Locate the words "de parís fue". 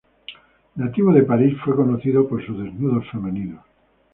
1.13-1.75